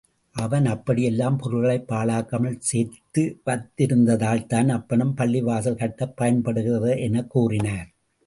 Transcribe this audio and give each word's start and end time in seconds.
அவன் 0.31 0.65
அப்படியெல்லாம் 0.65 1.37
பொருள்களைப் 1.37 1.89
பாழாக்காமல் 1.89 2.57
சேர்த்து 2.59 3.41
வைத்திருந்ததனால்தான், 3.45 4.67
அப்பணம் 4.67 5.13
பள்ளிவாசல் 5.17 5.75
கட்டப் 5.75 6.17
பயன்படுகிறது 6.17 6.99
எனக் 6.99 7.29
கூறினார். 7.29 7.89